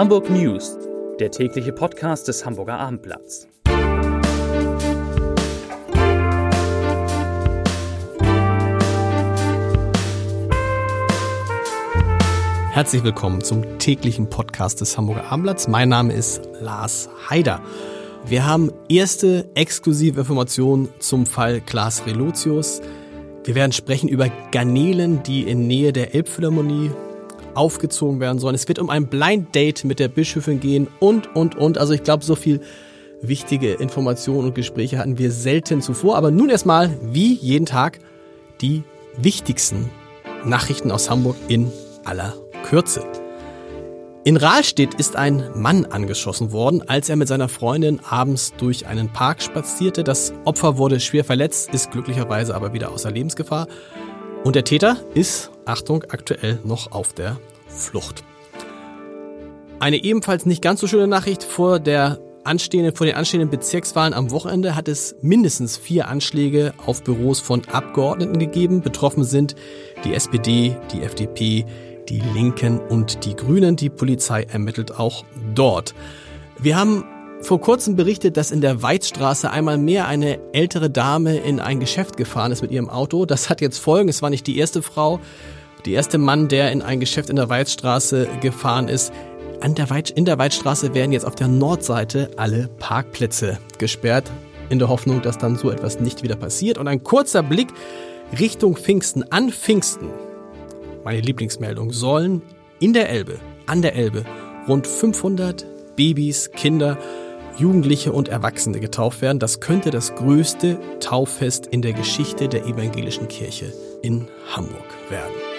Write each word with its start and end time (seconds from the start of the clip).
Hamburg 0.00 0.30
News, 0.30 0.78
der 1.18 1.30
tägliche 1.30 1.74
Podcast 1.74 2.26
des 2.26 2.46
Hamburger 2.46 2.78
Abendblatts. 2.78 3.46
Herzlich 12.70 13.04
willkommen 13.04 13.44
zum 13.44 13.78
täglichen 13.78 14.30
Podcast 14.30 14.80
des 14.80 14.96
Hamburger 14.96 15.30
Abendblatts. 15.30 15.68
Mein 15.68 15.90
Name 15.90 16.14
ist 16.14 16.40
Lars 16.62 17.10
Haider. 17.28 17.60
Wir 18.24 18.46
haben 18.46 18.72
erste 18.88 19.50
exklusive 19.54 20.20
Informationen 20.20 20.88
zum 20.98 21.26
Fall 21.26 21.60
Klaas 21.60 22.06
Relotius. 22.06 22.80
Wir 23.44 23.54
werden 23.54 23.72
sprechen 23.72 24.08
über 24.08 24.30
Garnelen, 24.50 25.22
die 25.24 25.42
in 25.42 25.66
Nähe 25.66 25.92
der 25.92 26.14
Elbphilharmonie 26.14 26.90
aufgezogen 27.54 28.20
werden 28.20 28.38
sollen. 28.38 28.54
Es 28.54 28.68
wird 28.68 28.78
um 28.78 28.90
ein 28.90 29.06
Blind 29.06 29.54
Date 29.54 29.84
mit 29.84 29.98
der 29.98 30.08
Bischöfin 30.08 30.60
gehen 30.60 30.88
und, 30.98 31.34
und, 31.34 31.56
und. 31.56 31.78
Also 31.78 31.92
ich 31.92 32.02
glaube, 32.02 32.24
so 32.24 32.34
viel 32.34 32.60
wichtige 33.22 33.74
Informationen 33.74 34.48
und 34.48 34.54
Gespräche 34.54 34.98
hatten 34.98 35.18
wir 35.18 35.30
selten 35.30 35.82
zuvor. 35.82 36.16
Aber 36.16 36.30
nun 36.30 36.50
erstmal, 36.50 36.90
wie 37.02 37.34
jeden 37.34 37.66
Tag, 37.66 37.98
die 38.60 38.82
wichtigsten 39.16 39.90
Nachrichten 40.44 40.90
aus 40.90 41.10
Hamburg 41.10 41.36
in 41.48 41.70
aller 42.04 42.34
Kürze. 42.64 43.04
In 44.22 44.36
Rahlstedt 44.36 44.94
ist 44.94 45.16
ein 45.16 45.48
Mann 45.54 45.86
angeschossen 45.86 46.52
worden, 46.52 46.82
als 46.86 47.08
er 47.08 47.16
mit 47.16 47.26
seiner 47.26 47.48
Freundin 47.48 48.00
abends 48.04 48.52
durch 48.58 48.86
einen 48.86 49.10
Park 49.10 49.40
spazierte. 49.40 50.04
Das 50.04 50.34
Opfer 50.44 50.76
wurde 50.76 51.00
schwer 51.00 51.24
verletzt, 51.24 51.72
ist 51.72 51.90
glücklicherweise 51.90 52.54
aber 52.54 52.74
wieder 52.74 52.92
außer 52.92 53.10
Lebensgefahr. 53.10 53.66
Und 54.44 54.56
der 54.56 54.64
Täter 54.64 54.98
ist, 55.14 55.50
Achtung, 55.70 56.04
aktuell 56.08 56.58
noch 56.64 56.92
auf 56.92 57.12
der 57.12 57.38
Flucht. 57.68 58.24
Eine 59.78 60.02
ebenfalls 60.02 60.44
nicht 60.44 60.62
ganz 60.62 60.80
so 60.80 60.86
schöne 60.86 61.06
Nachricht 61.06 61.42
vor 61.42 61.78
der 61.78 62.18
anstehenden, 62.44 62.94
vor 62.94 63.06
den 63.06 63.16
anstehenden 63.16 63.50
Bezirkswahlen 63.50 64.12
am 64.12 64.30
Wochenende 64.30 64.74
hat 64.74 64.88
es 64.88 65.14
mindestens 65.22 65.76
vier 65.76 66.08
Anschläge 66.08 66.74
auf 66.84 67.02
Büros 67.04 67.40
von 67.40 67.62
Abgeordneten 67.70 68.38
gegeben. 68.38 68.80
Betroffen 68.80 69.24
sind 69.24 69.54
die 70.04 70.14
SPD, 70.14 70.76
die 70.92 71.02
FDP, 71.02 71.64
die 72.08 72.20
Linken 72.34 72.78
und 72.80 73.24
die 73.24 73.36
Grünen. 73.36 73.76
Die 73.76 73.90
Polizei 73.90 74.42
ermittelt 74.42 74.98
auch 74.98 75.24
dort. 75.54 75.94
Wir 76.58 76.76
haben 76.76 77.04
vor 77.42 77.60
kurzem 77.60 77.96
berichtet, 77.96 78.36
dass 78.36 78.50
in 78.50 78.60
der 78.60 78.82
Weizstraße 78.82 79.50
einmal 79.50 79.78
mehr 79.78 80.06
eine 80.06 80.38
ältere 80.52 80.90
Dame 80.90 81.38
in 81.38 81.58
ein 81.58 81.80
Geschäft 81.80 82.16
gefahren 82.16 82.52
ist 82.52 82.60
mit 82.60 82.70
ihrem 82.70 82.90
Auto. 82.90 83.24
Das 83.24 83.48
hat 83.48 83.60
jetzt 83.60 83.78
Folgen. 83.78 84.08
Es 84.08 84.20
war 84.20 84.28
nicht 84.28 84.46
die 84.46 84.58
erste 84.58 84.82
Frau, 84.82 85.20
die 85.80 85.92
erste 85.92 86.18
Mann, 86.18 86.48
der 86.48 86.72
in 86.72 86.82
ein 86.82 87.00
Geschäft 87.00 87.30
in 87.30 87.36
der 87.36 87.48
Weizstraße 87.48 88.28
gefahren 88.40 88.88
ist. 88.88 89.12
An 89.60 89.74
der 89.74 89.90
Weit 89.90 90.10
in 90.10 90.24
der 90.24 90.38
Weizstraße 90.38 90.94
werden 90.94 91.12
jetzt 91.12 91.26
auf 91.26 91.34
der 91.34 91.48
Nordseite 91.48 92.30
alle 92.36 92.68
Parkplätze 92.78 93.58
gesperrt, 93.78 94.30
in 94.68 94.78
der 94.78 94.88
Hoffnung, 94.88 95.20
dass 95.20 95.38
dann 95.38 95.56
so 95.56 95.70
etwas 95.70 96.00
nicht 96.00 96.22
wieder 96.22 96.36
passiert. 96.36 96.78
Und 96.78 96.88
ein 96.88 97.02
kurzer 97.04 97.42
Blick 97.42 97.68
Richtung 98.38 98.76
Pfingsten. 98.76 99.24
An 99.30 99.50
Pfingsten, 99.50 100.10
meine 101.04 101.20
Lieblingsmeldung, 101.20 101.92
sollen 101.92 102.42
in 102.78 102.92
der 102.92 103.10
Elbe, 103.10 103.38
an 103.66 103.82
der 103.82 103.94
Elbe, 103.94 104.24
rund 104.68 104.86
500 104.86 105.66
Babys, 105.96 106.50
Kinder 106.52 106.96
Jugendliche 107.56 108.12
und 108.12 108.28
Erwachsene 108.28 108.80
getauft 108.80 109.20
werden. 109.20 109.38
Das 109.38 109.60
könnte 109.60 109.90
das 109.90 110.14
größte 110.14 110.78
Tauffest 111.00 111.66
in 111.66 111.82
der 111.82 111.92
Geschichte 111.92 112.48
der 112.48 112.64
evangelischen 112.64 113.28
Kirche 113.28 113.72
in 114.02 114.28
Hamburg 114.54 114.86
werden. 115.10 115.49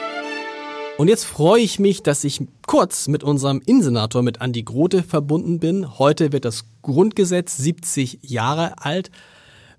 Und 0.97 1.08
jetzt 1.08 1.25
freue 1.25 1.61
ich 1.61 1.80
mich, 1.80 2.03
dass 2.03 2.23
ich 2.23 2.45
kurz 2.67 3.08
mit 3.08 3.23
unserem 3.23 3.61
Innensenator, 3.66 4.22
mit 4.22 4.42
Andi 4.42 4.64
Grote, 4.64 5.03
verbunden 5.03 5.59
bin. 5.59 5.97
Heute 5.97 6.31
wird 6.31 6.45
das 6.45 6.66
Grundgesetz 6.81 7.57
70 7.57 8.19
Jahre 8.22 8.74
alt. 8.78 9.09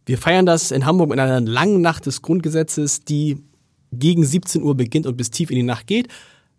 Wir 0.05 0.19
feiern 0.19 0.47
das 0.47 0.71
in 0.73 0.85
Hamburg 0.85 1.11
mit 1.11 1.21
einer 1.21 1.41
langen 1.41 1.81
Nacht 1.81 2.07
des 2.07 2.23
Grundgesetzes, 2.23 3.05
die 3.05 3.39
gegen 3.93 4.25
17 4.25 4.63
Uhr 4.63 4.75
beginnt 4.75 5.07
und 5.07 5.17
bis 5.17 5.31
tief 5.31 5.51
in 5.51 5.57
die 5.57 5.63
Nacht 5.63 5.87
geht. 5.87 6.09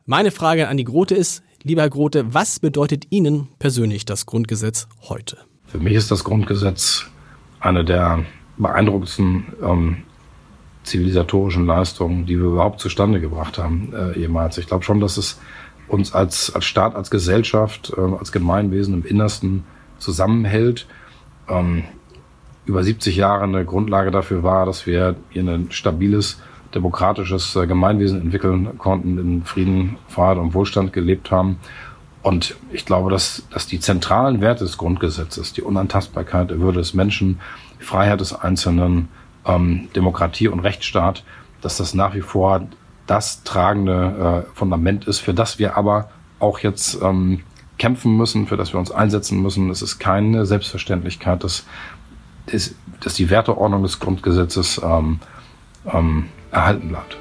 Meine 0.06 0.32
Frage 0.32 0.66
an 0.66 0.72
Andi 0.72 0.84
Grote 0.84 1.16
ist, 1.16 1.44
lieber 1.64 1.82
Herr 1.82 1.90
Grote, 1.90 2.34
was 2.34 2.60
bedeutet 2.60 3.08
Ihnen 3.10 3.50
persönlich 3.60 4.06
das 4.06 4.26
Grundgesetz 4.26 4.88
heute? 5.02 5.38
Für 5.66 5.80
mich 5.80 5.94
ist 5.94 6.12
das 6.12 6.24
Grundgesetz 6.24 7.06
eine 7.60 7.84
der 7.84 8.26
beeindruckendsten 8.58 9.46
ähm, 9.62 10.04
zivilisatorischen 10.84 11.66
Leistungen, 11.66 12.26
die 12.26 12.38
wir 12.38 12.48
überhaupt 12.48 12.80
zustande 12.80 13.20
gebracht 13.20 13.58
haben 13.58 13.94
äh, 13.94 14.20
jemals. 14.20 14.58
Ich 14.58 14.68
glaube 14.68 14.84
schon, 14.84 15.00
dass 15.00 15.18
es 15.18 15.40
uns 15.88 16.14
als, 16.14 16.54
als 16.54 16.66
Staat, 16.66 16.96
als 16.96 17.10
Gesellschaft, 17.10 17.94
äh, 17.96 18.02
als 18.02 18.32
Gemeinwesen 18.32 18.94
im 18.94 19.06
Innersten 19.06 19.64
zusammenhält. 19.98 20.88
Ähm, 21.50 21.84
über 22.66 22.84
70 22.84 23.16
Jahre 23.16 23.44
eine 23.44 23.66
Grundlage 23.66 24.12
dafür 24.12 24.44
war, 24.44 24.66
dass 24.66 24.86
wir 24.86 25.16
hier 25.30 25.44
ein 25.44 25.72
stabiles, 25.72 26.42
demokratisches 26.74 27.56
äh, 27.56 27.68
Gemeinwesen 27.68 28.22
entwickeln 28.22 28.78
konnten, 28.78 29.18
in 29.18 29.44
Frieden, 29.44 29.98
Freiheit 30.08 30.38
und 30.38 30.54
Wohlstand 30.54 30.94
gelebt 30.94 31.32
haben. 31.32 31.58
Und 32.22 32.56
ich 32.72 32.86
glaube, 32.86 33.12
dass, 33.12 33.44
dass 33.52 33.68
die 33.68 33.82
zentralen 33.82 34.40
Werte 34.40 34.64
des 34.64 34.78
Grundgesetzes, 34.78 35.52
die 35.54 35.62
Unantastbarkeit 35.62 36.50
der 36.50 36.60
Würde 36.60 36.80
des 36.80 36.94
Menschen, 36.94 37.40
die 37.80 37.84
Freiheit 37.84 38.22
des 38.22 38.34
Einzelnen, 38.34 39.10
ähm, 39.46 39.90
Demokratie 39.96 40.48
und 40.48 40.60
Rechtsstaat, 40.60 41.24
dass 41.62 41.78
das 41.78 41.94
nach 41.94 42.14
wie 42.14 42.22
vor 42.22 42.68
das 43.08 43.44
tragende 43.44 44.46
äh, 44.48 44.56
Fundament 44.56 45.08
ist, 45.08 45.20
für 45.20 45.34
das 45.34 45.60
wir 45.60 45.78
aber 45.78 46.10
auch 46.40 46.60
jetzt 46.60 47.02
ähm, 47.02 47.42
kämpfen 47.78 48.16
müssen, 48.16 48.48
für 48.48 48.58
das 48.58 48.74
wir 48.74 48.80
uns 48.80 48.92
einsetzen 48.92 49.42
müssen. 49.42 49.70
Es 49.70 49.82
ist 49.82 50.00
keine 50.00 50.46
Selbstverständlichkeit, 50.46 51.44
dass, 51.44 51.66
dass, 52.46 53.14
die 53.16 53.30
Werteordnung 53.30 53.84
des 53.84 54.00
Grundgesetzes 54.00 54.80
ähm, 54.84 55.20
ähm, 55.92 56.30
erhalten 56.52 56.90
bleibt. 56.90 57.18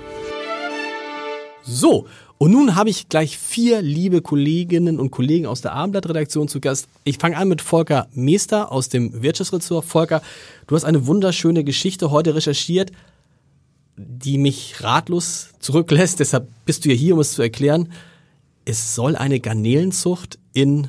So, 1.62 2.06
und 2.42 2.50
nun 2.50 2.74
habe 2.74 2.90
ich 2.90 3.08
gleich 3.08 3.38
vier 3.38 3.82
liebe 3.82 4.20
Kolleginnen 4.20 4.98
und 4.98 5.12
Kollegen 5.12 5.46
aus 5.46 5.60
der 5.60 5.74
Abendblatt-Redaktion 5.74 6.48
zu 6.48 6.58
Gast. 6.58 6.88
Ich 7.04 7.18
fange 7.18 7.36
an 7.36 7.46
mit 7.46 7.62
Volker 7.62 8.08
Meester 8.14 8.72
aus 8.72 8.88
dem 8.88 9.22
Wirtschaftsressort. 9.22 9.84
Volker, 9.84 10.22
du 10.66 10.74
hast 10.74 10.82
eine 10.82 11.06
wunderschöne 11.06 11.62
Geschichte 11.62 12.10
heute 12.10 12.34
recherchiert, 12.34 12.90
die 13.96 14.38
mich 14.38 14.82
ratlos 14.82 15.50
zurücklässt. 15.60 16.18
Deshalb 16.18 16.48
bist 16.66 16.84
du 16.84 16.88
ja 16.88 16.96
hier, 16.96 17.14
um 17.14 17.20
es 17.20 17.34
zu 17.34 17.42
erklären. 17.42 17.92
Es 18.64 18.96
soll 18.96 19.14
eine 19.14 19.38
Garnelenzucht 19.38 20.40
in 20.52 20.88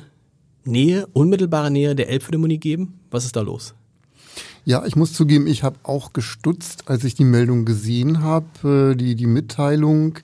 Nähe, 0.64 1.06
unmittelbarer 1.12 1.70
Nähe 1.70 1.94
der 1.94 2.08
Elbphilharmonie 2.08 2.58
geben. 2.58 2.98
Was 3.12 3.26
ist 3.26 3.36
da 3.36 3.42
los? 3.42 3.74
Ja, 4.64 4.84
ich 4.86 4.96
muss 4.96 5.12
zugeben, 5.12 5.46
ich 5.46 5.62
habe 5.62 5.76
auch 5.84 6.12
gestutzt, 6.12 6.88
als 6.88 7.04
ich 7.04 7.14
die 7.14 7.22
Meldung 7.22 7.64
gesehen 7.64 8.22
habe, 8.24 8.94
äh, 8.94 8.96
die, 8.96 9.14
die 9.14 9.26
Mitteilung. 9.26 10.18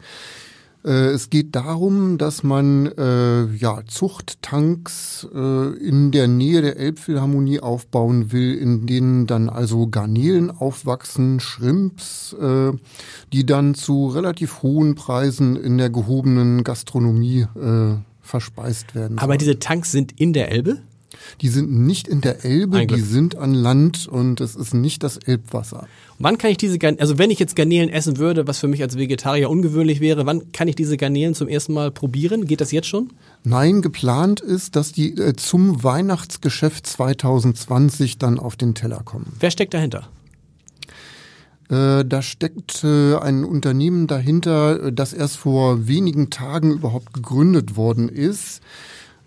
Äh, 0.84 1.10
es 1.10 1.30
geht 1.30 1.54
darum, 1.54 2.18
dass 2.18 2.42
man 2.42 2.86
äh, 2.86 3.46
ja, 3.54 3.80
Zuchttanks 3.86 5.26
äh, 5.32 5.76
in 5.76 6.10
der 6.10 6.28
Nähe 6.28 6.62
der 6.62 6.76
Elbphilharmonie 6.78 7.60
aufbauen 7.60 8.32
will, 8.32 8.54
in 8.54 8.86
denen 8.86 9.26
dann 9.26 9.48
also 9.48 9.88
Garnelen 9.88 10.50
aufwachsen, 10.50 11.40
Shrimps, 11.40 12.34
äh, 12.40 12.72
die 13.32 13.46
dann 13.46 13.74
zu 13.74 14.08
relativ 14.08 14.62
hohen 14.62 14.94
Preisen 14.94 15.56
in 15.56 15.78
der 15.78 15.90
gehobenen 15.90 16.64
Gastronomie 16.64 17.46
äh, 17.56 17.96
verspeist 18.20 18.94
werden. 18.94 19.18
Aber 19.18 19.36
diese 19.36 19.58
Tanks 19.58 19.92
sind 19.92 20.18
in 20.18 20.32
der 20.32 20.50
Elbe? 20.50 20.78
Die 21.40 21.48
sind 21.48 21.70
nicht 21.70 22.08
in 22.08 22.20
der 22.20 22.44
Elbe, 22.44 22.86
die 22.86 23.00
sind 23.00 23.36
an 23.36 23.54
Land 23.54 24.06
und 24.08 24.40
es 24.40 24.56
ist 24.56 24.74
nicht 24.74 25.02
das 25.02 25.16
Elbwasser. 25.16 25.86
Wann 26.18 26.38
kann 26.38 26.50
ich 26.50 26.58
diese 26.58 26.78
Garnelen, 26.78 27.00
also 27.00 27.18
wenn 27.18 27.30
ich 27.30 27.38
jetzt 27.38 27.56
Garnelen 27.56 27.88
essen 27.88 28.18
würde, 28.18 28.46
was 28.46 28.58
für 28.58 28.68
mich 28.68 28.82
als 28.82 28.98
Vegetarier 28.98 29.48
ungewöhnlich 29.48 30.00
wäre, 30.00 30.26
wann 30.26 30.52
kann 30.52 30.68
ich 30.68 30.76
diese 30.76 30.96
Garnelen 30.96 31.34
zum 31.34 31.48
ersten 31.48 31.72
Mal 31.72 31.90
probieren? 31.90 32.46
Geht 32.46 32.60
das 32.60 32.72
jetzt 32.72 32.88
schon? 32.88 33.12
Nein, 33.42 33.80
geplant 33.80 34.40
ist, 34.40 34.76
dass 34.76 34.92
die 34.92 35.16
äh, 35.16 35.34
zum 35.34 35.82
Weihnachtsgeschäft 35.82 36.86
2020 36.86 38.18
dann 38.18 38.38
auf 38.38 38.56
den 38.56 38.74
Teller 38.74 39.00
kommen. 39.04 39.32
Wer 39.40 39.50
steckt 39.50 39.74
dahinter? 39.74 40.08
Äh, 41.70 42.04
da 42.04 42.20
steckt 42.20 42.82
äh, 42.82 43.14
ein 43.16 43.44
Unternehmen 43.44 44.08
dahinter, 44.08 44.86
äh, 44.86 44.92
das 44.92 45.12
erst 45.12 45.36
vor 45.36 45.86
wenigen 45.86 46.28
Tagen 46.28 46.72
überhaupt 46.72 47.14
gegründet 47.14 47.76
worden 47.76 48.08
ist. 48.08 48.60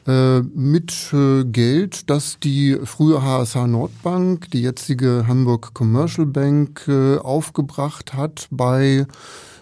Äh, 0.05 0.41
mit 0.41 1.13
äh, 1.13 1.45
Geld, 1.45 2.09
das 2.09 2.37
die 2.43 2.77
frühe 2.83 3.21
HSH 3.21 3.67
Nordbank, 3.67 4.51
die 4.51 4.61
jetzige 4.61 5.25
Hamburg 5.27 5.73
Commercial 5.73 6.27
Bank 6.27 6.85
äh, 6.89 7.17
aufgebracht 7.17 8.13
hat 8.13 8.47
bei 8.51 9.05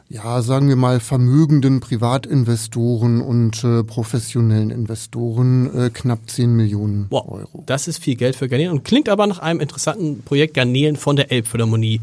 ja, 0.09 0.41
sagen 0.41 0.67
wir 0.67 0.75
mal, 0.75 0.99
vermögenden 0.99 1.79
Privatinvestoren 1.79 3.21
und 3.21 3.63
äh, 3.63 3.83
professionellen 3.83 4.69
Investoren 4.69 5.73
äh, 5.73 5.89
knapp 5.89 6.29
10 6.29 6.53
Millionen 6.53 7.07
wow, 7.09 7.25
Euro. 7.29 7.63
Das 7.65 7.87
ist 7.87 8.03
viel 8.03 8.15
Geld 8.15 8.35
für 8.35 8.49
Garnelen 8.49 8.73
und 8.73 8.83
klingt 8.83 9.07
aber 9.07 9.25
nach 9.25 9.39
einem 9.39 9.61
interessanten 9.61 10.21
Projekt 10.23 10.55
Garnelen 10.55 10.97
von 10.97 11.15
der 11.15 11.31
Elbphilharmonie 11.31 12.01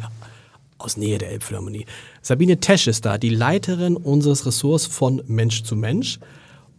aus 0.79 0.97
Nähe 0.97 1.19
der 1.19 1.33
Elbphilharmonie. 1.33 1.85
Sabine 2.23 2.61
Tesch 2.61 2.87
ist 2.87 3.05
da, 3.05 3.19
die 3.19 3.31
Leiterin 3.31 3.97
unseres 3.97 4.47
Ressorts 4.47 4.87
von 4.87 5.23
Mensch 5.27 5.65
zu 5.65 5.77
Mensch. 5.77 6.19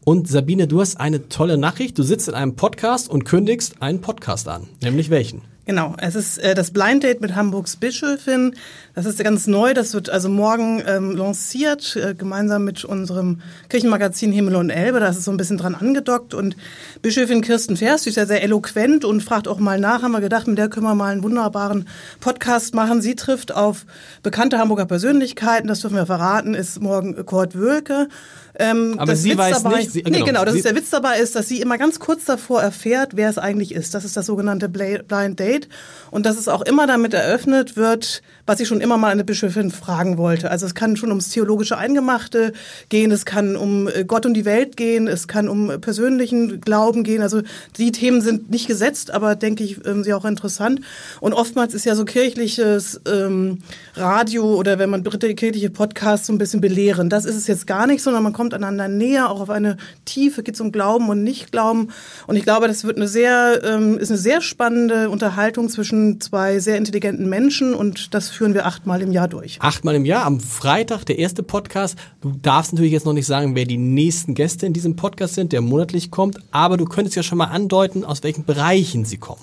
Und 0.10 0.28
Sabine, 0.28 0.66
du 0.66 0.82
hast 0.82 1.00
eine 1.00 1.30
tolle 1.30 1.60
Nachricht. 1.60 1.96
Du 2.00 2.02
sitzt 2.02 2.28
in 2.28 2.34
einem 2.34 2.56
Podcast 2.56 3.12
und 3.12 3.26
kündigst 3.26 3.80
einen 3.80 4.02
Podcast 4.02 4.48
an. 4.48 4.68
Nämlich 4.82 5.12
welchen? 5.12 5.44
Genau, 5.68 5.94
es 6.00 6.16
ist 6.16 6.40
äh, 6.40 6.56
das 6.56 6.72
Blind 6.72 7.04
Date 7.04 7.22
mit 7.22 7.36
Hamburgs 7.36 7.76
Bischöfin. 7.76 8.56
Das 8.96 9.06
ist 9.06 9.24
ganz 9.24 9.46
neu, 9.46 9.76
das 9.76 9.94
wird 9.94 10.10
also 10.10 10.28
morgen 10.28 10.82
ähm, 10.88 11.16
lanciert, 11.16 11.96
äh, 11.96 12.16
gemeinsam 12.16 12.66
mit 12.66 12.84
unserem 12.86 13.42
Kirchenmagazin 13.70 14.32
Himmel 14.32 14.56
und 14.56 14.72
Elbe. 14.72 15.00
Da 15.00 15.10
ist 15.10 15.18
es 15.18 15.26
so 15.26 15.30
ein 15.30 15.38
bisschen 15.38 15.58
dran 15.58 15.76
angedockt. 15.76 16.34
Und 16.34 16.56
Bischöfin 17.04 17.42
Kirsten 17.42 17.78
Vers, 17.78 18.02
die 18.02 18.10
ist 18.10 18.16
ja 18.16 18.26
sehr 18.26 18.42
eloquent 18.42 19.06
und 19.06 19.22
fragt 19.22 19.48
auch 19.48 19.60
mal 19.60 19.80
nach, 19.80 20.02
haben 20.02 20.14
wir 20.14 20.22
gedacht, 20.22 20.48
mit 20.48 20.58
der 20.58 20.70
können 20.70 20.88
wir 20.88 20.96
mal 20.96 21.12
einen 21.12 21.22
wunderbaren 21.22 21.88
Podcast 22.20 22.74
machen. 22.74 23.04
Sie 23.04 23.14
trifft 23.14 23.54
auf 23.54 23.86
bekannte 24.24 24.58
Hamburger 24.58 24.88
Persönlichkeiten, 24.88 25.68
das 25.68 25.82
dürfen 25.82 25.98
wir 25.98 26.08
verraten, 26.08 26.56
ist 26.56 26.82
morgen 26.82 27.24
Kurt 27.28 27.54
Wölke. 27.54 28.08
Ähm, 28.58 28.96
Aber 28.98 29.16
sie 29.16 29.32
Witz 29.32 29.38
weiß 29.38 29.64
dabei, 29.64 29.78
nicht. 29.78 29.92
Sie, 29.92 30.04
nee, 30.04 30.12
genau, 30.12 30.26
genau 30.26 30.46
das 30.46 30.56
ist 30.56 30.66
der 30.66 30.76
Witz 30.76 30.90
dabei 30.90 31.20
ist, 31.20 31.36
dass 31.36 31.48
sie 31.48 31.62
immer 31.62 31.78
ganz 31.78 32.00
kurz 32.00 32.26
davor 32.26 32.62
erfährt, 32.62 33.16
wer 33.16 33.30
es 33.30 33.38
eigentlich 33.38 33.74
ist. 33.74 33.94
Das 33.94 34.06
ist 34.06 34.18
das 34.18 34.26
sogenannte 34.26 34.70
Blind 34.70 35.40
Date. 35.40 35.70
Und 36.12 36.26
dass 36.26 36.38
es 36.38 36.48
auch 36.48 36.62
immer 36.62 36.88
damit 36.88 37.14
eröffnet 37.14 37.78
wird, 37.78 38.22
was 38.46 38.60
ich 38.60 38.68
schon 38.68 38.82
immer 38.82 38.98
mal 38.98 39.12
eine 39.12 39.24
Bischöfin 39.24 39.70
fragen 39.70 40.18
wollte. 40.18 40.50
Also 40.50 40.66
es 40.66 40.74
kann 40.74 40.98
schon 40.98 41.10
ums 41.10 41.30
theologische 41.30 41.78
Eingemachte 41.78 42.54
gehen, 42.90 43.12
es 43.12 43.26
kann 43.26 43.56
um 43.56 43.88
äh, 43.88 44.04
Gott 44.06 44.26
und 44.26 44.34
die 44.34 44.46
Welt 44.46 44.76
gehen, 44.76 45.08
es 45.08 45.28
kann 45.28 45.48
um 45.48 45.80
persönlichen 45.80 46.60
Glauben 46.60 47.04
gehen. 47.04 47.22
Also 47.22 47.42
die 47.78 47.92
Themen 47.92 48.22
sind 48.22 48.50
nicht 48.50 48.68
gesetzt, 48.68 49.12
aber 49.12 49.36
denke 49.36 49.64
ich, 49.64 49.86
ähm, 49.86 50.04
sie 50.04 50.14
auch 50.14 50.26
interessant. 50.26 50.82
Und 51.20 51.34
oftmals 51.34 51.74
ist 51.74 51.86
ja 51.86 51.96
so 51.96 52.06
kirchliches 52.06 53.00
ähm, 53.08 53.60
Radio 53.96 54.56
oder 54.56 54.80
wenn 54.80 54.90
man 54.90 55.04
dritte 55.04 55.34
kirchliche 55.36 55.70
Podcasts 55.70 56.28
so 56.28 56.34
ein 56.34 56.40
bisschen 56.40 56.62
belehren. 56.62 57.10
Das 57.10 57.26
ist 57.26 57.36
es 57.36 57.46
jetzt 57.46 57.68
gar 57.68 57.86
nicht, 57.86 58.02
sondern 58.02 58.24
man 58.24 58.34
kommt 58.40 58.54
einander 58.54 58.88
näher, 58.88 59.30
auch 59.30 59.42
auf 59.42 59.50
eine 59.50 59.76
Tiefe, 60.06 60.44
geht 60.44 60.56
es 60.56 60.62
um 60.62 60.72
Glauben 60.72 61.10
und 61.10 61.26
Nicht-Glauben. 61.26 61.90
Und 62.26 62.38
ich 62.38 62.44
glaube, 62.44 62.70
das 62.70 62.86
wird 62.86 62.96
eine 62.96 63.10
sehr, 63.10 63.62
ähm, 63.66 63.98
ist 63.98 64.12
eine 64.12 64.18
sehr 64.18 64.40
spannende 64.40 65.10
Unterhaltung 65.10 65.68
zwischen 65.68 66.22
zwei 66.22 66.60
sehr 66.60 66.78
intelligenten 66.78 67.28
Menschen 67.28 67.74
und 67.74 68.14
das 68.14 68.30
führen 68.30 68.54
wir 68.54 68.66
achtmal 68.66 69.02
im 69.02 69.12
Jahr 69.12 69.28
durch. 69.28 69.58
Achtmal 69.60 69.96
im 69.96 70.06
Jahr, 70.06 70.26
am 70.26 70.40
Freitag, 70.40 71.04
der 71.04 71.20
erste 71.20 71.44
Podcast. 71.44 71.98
Du 72.22 72.32
darfst 72.42 72.72
natürlich 72.72 72.94
jetzt 72.94 73.06
noch 73.06 73.12
nicht 73.12 73.28
sagen, 73.28 73.56
wer 73.56 73.66
die 73.66 73.76
nächsten 73.76 74.36
Gäste 74.36 74.66
in 74.66 74.72
diesem 74.72 74.96
Podcast 74.96 75.36
sind, 75.36 75.52
der 75.52 75.60
monatlich 75.60 76.10
kommt, 76.10 76.40
aber 76.52 76.78
du 76.78 76.86
könntest 76.86 77.18
ja 77.18 77.24
schon 77.24 77.40
mal 77.40 77.48
andeuten, 77.48 78.06
aus 78.06 78.24
welchen 78.24 78.46
Bereichen 78.46 79.04
sie 79.04 79.18
kommen. 79.18 79.42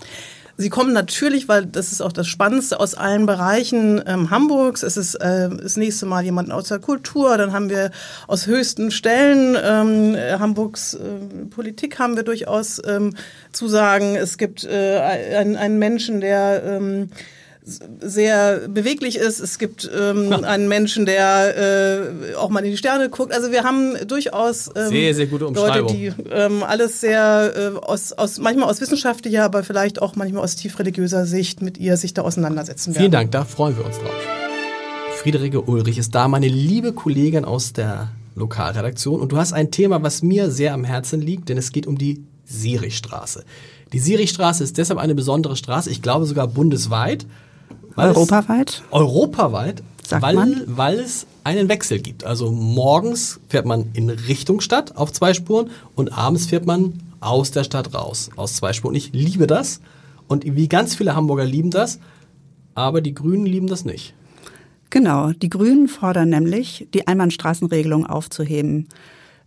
Sie 0.59 0.71
kommen 0.71 0.95
natürlich, 0.95 1.49
weil 1.49 1.67
das 1.67 1.93
ist 1.93 2.01
auch 2.01 2.13
das 2.13 2.27
Spannendste 2.27 2.81
aus 2.81 2.95
allen 2.95 3.27
Bereichen 3.27 4.03
ähm, 4.07 4.31
Hamburgs. 4.31 4.83
Es 4.83 4.97
ist 4.97 5.17
äh, 5.17 5.51
das 5.51 5.77
nächste 5.77 6.07
Mal 6.07 6.25
jemand 6.25 6.51
aus 6.51 6.69
der 6.69 6.79
Kultur, 6.79 7.37
dann 7.37 7.53
haben 7.53 7.69
wir 7.69 7.91
aus 8.27 8.47
höchsten 8.47 8.91
Stellen 8.91 9.57
ähm, 9.63 10.17
Hamburgs 10.41 10.95
äh, 10.95 11.47
Politik 11.51 11.99
haben 11.99 12.17
wir 12.17 12.23
durchaus 12.23 12.81
ähm, 12.87 13.15
zu 13.53 13.69
sagen. 13.69 14.17
Es 14.17 14.39
gibt 14.39 14.65
äh, 14.65 14.99
einen, 14.99 15.57
einen 15.57 15.79
Menschen, 15.79 16.21
der 16.21 16.63
ähm, 16.65 17.11
sehr 17.67 18.69
beweglich 18.69 19.17
ist. 19.17 19.41
Es 19.41 19.59
gibt 19.59 19.91
ähm, 19.93 20.33
einen 20.33 20.69
Menschen, 20.69 21.05
der 21.05 22.31
äh, 22.31 22.35
auch 22.37 22.49
mal 22.49 22.65
in 22.65 22.71
die 22.71 22.77
Sterne 22.77 23.11
guckt. 23.11 23.33
Also 23.33 23.51
wir 23.51 23.65
haben 23.65 23.97
durchaus 24.07 24.71
ähm, 24.77 24.89
sehr, 24.89 25.15
sehr 25.15 25.27
gute 25.27 25.47
Leute, 25.47 25.85
die 25.93 26.13
ähm, 26.31 26.63
alles 26.63 27.01
sehr 27.01 27.53
äh, 27.75 27.79
aus, 27.79 28.13
aus 28.13 28.39
manchmal 28.39 28.71
aus 28.71 28.81
wissenschaftlicher, 28.81 29.45
aber 29.45 29.65
vielleicht 29.65 30.01
auch 30.01 30.15
manchmal 30.15 30.45
aus 30.45 30.55
tief 30.55 30.79
religiöser 30.79 31.27
Sicht 31.27 31.61
mit 31.61 31.77
ihr 31.79 31.97
sich 31.97 32.15
da 32.15 32.23
auseinandersetzen 32.23 32.95
werden. 32.95 33.01
Vielen 33.01 33.13
Dank, 33.13 33.33
da 33.33 33.45
freuen 33.45 33.77
wir 33.77 33.85
uns 33.85 33.99
drauf. 33.99 34.15
Friederike 35.17 35.63
Ulrich 35.63 35.99
ist 35.99 36.15
da, 36.15 36.29
meine 36.29 36.47
liebe 36.47 36.93
Kollegin 36.93 37.45
aus 37.45 37.73
der 37.73 38.11
Lokalredaktion. 38.37 39.21
Und 39.21 39.33
du 39.33 39.39
hast 39.39 39.53
ein 39.53 39.73
Thema, 39.73 40.03
was 40.05 40.23
mir 40.23 40.53
sehr 40.53 40.73
am 40.73 40.85
Herzen 40.85 41.21
liegt, 41.21 41.49
denn 41.49 41.59
es 41.59 41.73
geht 41.73 41.89
um 41.89 41.99
die 41.99 42.23
Sirichstraße. 42.45 43.45
Die 43.93 43.99
Sirichstraße 43.99 44.63
ist 44.63 44.79
deshalb 44.79 45.01
eine 45.01 45.15
besondere 45.15 45.57
Straße, 45.57 45.91
ich 45.91 46.03
glaube 46.03 46.27
sogar 46.27 46.47
bundesweit, 46.47 47.27
europaweit? 47.97 48.83
europaweit, 48.91 49.83
Sagt 50.07 50.23
weil, 50.23 50.35
man? 50.35 50.63
weil 50.67 50.99
es 51.01 51.27
einen 51.45 51.69
Wechsel 51.69 52.01
gibt. 52.01 52.25
Also 52.25 52.51
morgens 52.51 53.41
fährt 53.49 53.67
man 53.67 53.91
in 53.93 54.11
Richtung 54.11 54.61
Stadt 54.61 54.97
auf 54.97 55.13
zwei 55.13 55.35
Spuren 55.35 55.71
und 55.95 56.17
abends 56.17 56.47
fährt 56.47 56.67
man 56.67 57.03
aus 57.21 57.51
der 57.51 57.65
Stadt 57.65 57.95
raus 57.95 58.31
aus 58.37 58.55
zwei 58.55 58.73
Spuren. 58.73 58.95
Ich 58.95 59.13
liebe 59.13 59.47
das 59.47 59.81
und 60.29 60.45
wie 60.45 60.69
ganz 60.69 60.95
viele 60.95 61.15
Hamburger 61.15 61.45
lieben 61.45 61.71
das, 61.71 61.99
aber 62.75 63.01
die 63.01 63.15
Grünen 63.15 63.47
lieben 63.47 63.67
das 63.69 63.85
nicht. 63.85 64.15
Genau, 64.91 65.33
die 65.33 65.49
Grünen 65.49 65.89
fordern 65.89 66.29
nämlich, 66.29 66.87
die 66.95 67.07
Einbahnstraßenregelung 67.07 68.07
aufzuheben. 68.07 68.89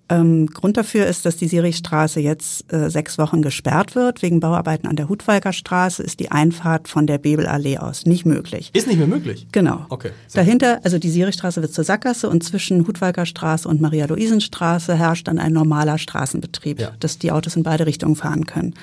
Ähm, 0.09 0.47
Grund 0.47 0.75
dafür 0.75 1.05
ist, 1.05 1.25
dass 1.25 1.37
die 1.37 1.47
Sirichstraße 1.47 2.19
jetzt 2.19 2.71
äh, 2.73 2.89
sechs 2.89 3.19
Wochen 3.19 3.43
gesperrt 3.43 3.93
wird. 3.93 4.23
Wegen 4.23 4.39
Bauarbeiten 4.39 4.87
an 4.87 4.95
der 4.95 5.07
Hutwalker 5.07 5.53
Straße 5.53 6.01
ist 6.01 6.19
die 6.19 6.31
Einfahrt 6.31 6.87
von 6.87 7.05
der 7.05 7.19
Bebelallee 7.19 7.77
aus 7.77 8.07
nicht 8.07 8.25
möglich. 8.25 8.71
Ist 8.73 8.87
nicht 8.87 8.97
mehr 8.97 9.07
möglich? 9.07 9.47
Genau. 9.51 9.85
Okay. 9.89 10.09
Dahinter, 10.33 10.79
also 10.83 10.97
die 10.97 11.11
Sirichstraße 11.11 11.61
wird 11.61 11.73
zur 11.73 11.83
Sackgasse 11.83 12.27
und 12.27 12.43
zwischen 12.43 12.87
Hutwalker 12.87 13.27
Straße 13.27 13.67
und 13.67 13.81
Maria-Luisen-Straße 13.81 14.95
herrscht 14.95 15.27
dann 15.27 15.37
ein 15.37 15.53
normaler 15.53 15.99
Straßenbetrieb, 15.99 16.79
ja. 16.79 16.91
dass 16.99 17.19
die 17.19 17.31
Autos 17.31 17.55
in 17.55 17.61
beide 17.61 17.85
Richtungen 17.85 18.15
fahren 18.15 18.47
können. 18.47 18.73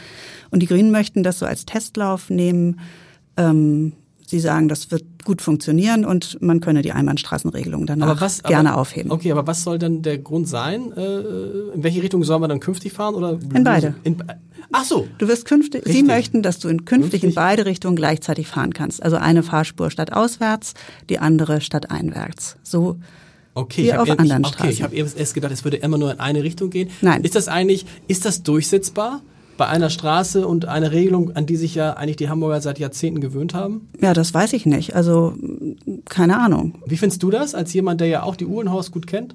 Und 0.50 0.60
die 0.60 0.66
Grünen 0.66 0.92
möchten 0.92 1.24
das 1.24 1.40
so 1.40 1.46
als 1.46 1.66
Testlauf 1.66 2.30
nehmen. 2.30 2.78
Ähm, 3.36 3.92
Sie 4.28 4.40
sagen, 4.40 4.68
das 4.68 4.90
wird 4.90 5.04
gut 5.26 5.42
funktionieren 5.42 6.06
und 6.06 6.40
man 6.40 6.60
könne 6.60 6.80
die 6.80 6.92
Einbahnstraßenregelung 6.92 7.86
was, 7.86 8.42
gerne 8.42 8.72
aber, 8.72 8.80
aufheben. 8.80 9.10
Okay, 9.10 9.30
aber 9.32 9.46
was 9.46 9.62
soll 9.62 9.78
dann 9.78 10.00
der 10.00 10.16
Grund 10.16 10.48
sein? 10.48 10.92
Äh, 10.96 11.74
in 11.74 11.82
welche 11.82 12.02
Richtung 12.02 12.24
soll 12.24 12.38
man 12.38 12.48
dann 12.48 12.60
künftig 12.60 12.94
fahren? 12.94 13.14
Oder 13.14 13.38
in 13.52 13.64
beide. 13.64 13.94
In, 14.04 14.22
ach 14.72 14.84
so. 14.84 15.06
Du 15.18 15.28
wirst 15.28 15.44
künftig, 15.44 15.84
Richtig. 15.84 15.96
Sie 15.96 16.02
möchten, 16.02 16.42
dass 16.42 16.58
du 16.58 16.68
in 16.68 16.86
künftig, 16.86 17.20
künftig 17.20 17.24
in 17.24 17.34
beide 17.34 17.66
Richtungen 17.66 17.96
gleichzeitig 17.96 18.46
fahren 18.46 18.72
kannst. 18.72 19.02
Also 19.02 19.16
eine 19.16 19.42
Fahrspur 19.42 19.90
statt 19.90 20.12
auswärts, 20.12 20.72
die 21.10 21.18
andere 21.18 21.60
statt 21.60 21.90
einwärts. 21.90 22.56
So 22.62 22.96
Okay, 23.56 23.84
ich 23.84 23.92
habe 23.94 24.12
okay, 24.12 24.68
ich 24.68 24.82
hab 24.82 24.92
erst 24.92 25.32
gedacht, 25.32 25.50
es 25.50 25.64
würde 25.64 25.78
immer 25.78 25.96
nur 25.96 26.12
in 26.12 26.20
eine 26.20 26.42
Richtung 26.42 26.68
gehen. 26.68 26.90
Nein. 27.00 27.24
Ist 27.24 27.36
das 27.36 27.48
eigentlich, 27.48 27.86
ist 28.06 28.26
das 28.26 28.42
durchsetzbar? 28.42 29.22
Bei 29.56 29.66
einer 29.66 29.90
Straße 29.90 30.46
und 30.46 30.66
einer 30.66 30.92
Regelung, 30.92 31.34
an 31.34 31.46
die 31.46 31.56
sich 31.56 31.74
ja 31.74 31.94
eigentlich 31.94 32.16
die 32.16 32.28
Hamburger 32.28 32.60
seit 32.60 32.78
Jahrzehnten 32.78 33.20
gewöhnt 33.20 33.54
haben? 33.54 33.88
Ja, 34.00 34.12
das 34.12 34.32
weiß 34.34 34.52
ich 34.52 34.66
nicht. 34.66 34.94
Also 34.94 35.34
keine 36.06 36.38
Ahnung. 36.38 36.74
Wie 36.86 36.96
findest 36.96 37.22
du 37.22 37.30
das 37.30 37.54
als 37.54 37.72
jemand, 37.72 38.00
der 38.00 38.08
ja 38.08 38.22
auch 38.22 38.36
die 38.36 38.46
Uhlenhaus 38.46 38.90
gut 38.90 39.06
kennt? 39.06 39.34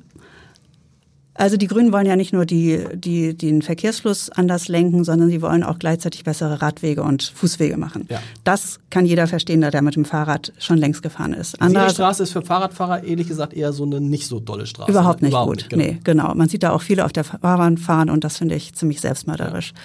Also 1.34 1.56
die 1.56 1.68
Grünen 1.68 1.94
wollen 1.94 2.06
ja 2.06 2.16
nicht 2.16 2.34
nur 2.34 2.46
die, 2.46 2.84
die, 2.94 3.36
den 3.36 3.62
Verkehrsfluss 3.62 4.30
anders 4.30 4.68
lenken, 4.68 5.04
sondern 5.06 5.30
sie 5.30 5.42
wollen 5.42 5.64
auch 5.64 5.80
gleichzeitig 5.80 6.24
bessere 6.24 6.62
Radwege 6.62 7.04
und 7.04 7.24
Fußwege 7.24 7.78
machen. 7.78 8.06
Ja. 8.10 8.20
Das 8.44 8.80
kann 8.90 9.06
jeder 9.06 9.28
verstehen, 9.28 9.62
der 9.62 9.82
mit 9.82 9.96
dem 9.96 10.04
Fahrrad 10.04 10.52
schon 10.60 10.78
längst 10.78 11.02
gefahren 11.02 11.34
ist. 11.34 11.58
Die 11.60 11.90
Straße 11.90 12.24
ist 12.24 12.32
für 12.32 12.42
Fahrradfahrer 12.42 13.06
ehrlich 13.06 13.28
gesagt 13.28 13.54
eher 13.54 13.72
so 13.72 13.86
eine 13.86 14.02
nicht 14.02 14.28
so 14.28 14.40
dolle 14.40 14.68
Straße. 14.68 14.92
Überhaupt 14.92 15.22
nicht 15.22 15.32
Überhaupt 15.32 15.48
gut. 15.48 15.58
Nicht, 15.58 15.70
genau. 15.70 15.84
Nee, 15.84 16.00
genau. 16.04 16.36
Man 16.36 16.50
sieht 16.50 16.64
da 16.64 16.72
auch 16.72 16.82
viele 16.82 17.06
auf 17.06 17.14
der 17.14 17.24
Fahrbahn 17.24 17.78
fahren 17.78 18.10
und 18.10 18.24
das 18.24 18.38
finde 18.38 18.56
ich 18.56 18.76
ziemlich 18.76 19.00
selbstmörderisch. 19.00 19.74
Ja. 19.74 19.82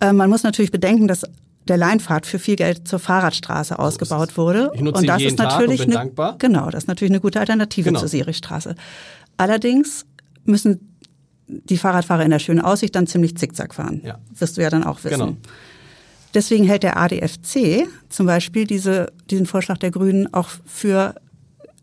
Äh, 0.00 0.12
man 0.12 0.30
muss 0.30 0.42
natürlich 0.42 0.70
bedenken, 0.70 1.08
dass 1.08 1.24
der 1.68 1.76
Leinpfad 1.76 2.26
für 2.26 2.38
viel 2.38 2.56
Geld 2.56 2.88
zur 2.88 2.98
Fahrradstraße 2.98 3.78
ausgebaut 3.78 4.36
wurde. 4.36 4.70
Ich 4.74 4.80
nutze 4.80 5.00
und 5.00 5.06
das 5.06 5.20
jeden 5.20 5.34
ist 5.34 5.38
natürlich 5.38 5.78
Tag 5.80 5.86
und 5.86 5.90
bin 5.90 5.96
eine, 5.96 6.06
dankbar. 6.06 6.36
Genau, 6.38 6.70
das 6.70 6.84
ist 6.84 6.88
natürlich 6.88 7.12
eine 7.12 7.20
gute 7.20 7.40
Alternative 7.40 7.88
genau. 7.88 8.00
zur 8.00 8.08
Sirichstraße. 8.08 8.74
Allerdings 9.36 10.06
müssen 10.44 10.94
die 11.46 11.78
Fahrradfahrer 11.78 12.24
in 12.24 12.30
der 12.30 12.38
schönen 12.38 12.60
Aussicht 12.60 12.94
dann 12.94 13.06
ziemlich 13.06 13.36
zickzack 13.36 13.74
fahren. 13.74 14.00
Ja. 14.04 14.18
Wirst 14.36 14.56
du 14.56 14.62
ja 14.62 14.70
dann 14.70 14.84
auch 14.84 15.04
wissen. 15.04 15.18
Genau. 15.18 15.36
Deswegen 16.34 16.64
hält 16.64 16.82
der 16.82 16.98
ADFC 16.98 17.86
zum 18.08 18.26
Beispiel 18.26 18.66
diese, 18.66 19.12
diesen 19.30 19.46
Vorschlag 19.46 19.78
der 19.78 19.90
Grünen 19.90 20.32
auch 20.34 20.48
für 20.66 21.14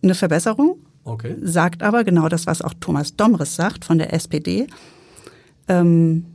eine 0.03 0.13
Verbesserung. 0.13 0.77
Okay. 1.03 1.35
Sagt 1.41 1.83
aber 1.83 2.03
genau 2.03 2.29
das, 2.29 2.45
was 2.47 2.61
auch 2.61 2.73
Thomas 2.79 3.15
Domres 3.15 3.55
sagt 3.55 3.85
von 3.85 3.97
der 3.97 4.13
SPD, 4.13 4.67
ähm, 5.67 6.25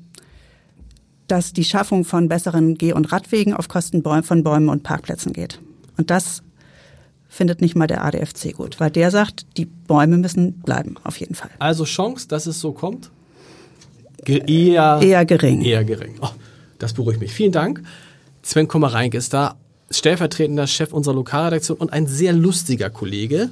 dass 1.31 1.53
die 1.53 1.65
Schaffung 1.65 2.05
von 2.05 2.29
besseren 2.29 2.77
Geh- 2.77 2.93
und 2.93 3.13
Radwegen 3.13 3.55
auf 3.55 3.69
Kosten 3.69 4.03
von 4.23 4.43
Bäumen 4.43 4.69
und 4.69 4.83
Parkplätzen 4.83 5.33
geht. 5.33 5.61
Und 5.97 6.11
das 6.11 6.43
findet 7.29 7.61
nicht 7.61 7.77
mal 7.77 7.87
der 7.87 8.05
ADFC 8.05 8.53
gut, 8.53 8.81
weil 8.81 8.91
der 8.91 9.11
sagt, 9.11 9.47
die 9.57 9.67
Bäume 9.67 10.19
müssen 10.19 10.55
bleiben, 10.61 10.97
auf 11.05 11.19
jeden 11.19 11.35
Fall. 11.35 11.51
Also 11.61 11.85
Chance, 11.85 12.27
dass 12.27 12.47
es 12.47 12.61
so 12.61 12.73
kommt? 12.73 13.11
Ge 14.25 14.43
eher, 14.47 15.01
eher 15.01 15.25
gering. 15.25 15.63
Eher 15.63 15.85
gering. 15.85 16.17
Oh, 16.21 16.31
das 16.79 16.93
beruhigt 16.93 17.21
mich. 17.21 17.33
Vielen 17.33 17.53
Dank. 17.53 17.83
Sven 18.43 18.67
Kummereink 18.67 19.15
ist 19.15 19.33
da, 19.33 19.57
stellvertretender 19.91 20.67
Chef 20.67 20.93
unserer 20.93 21.15
Lokalredaktion 21.15 21.79
und 21.79 21.93
ein 21.93 22.07
sehr 22.07 22.33
lustiger 22.33 22.91
Kollege. 22.91 23.51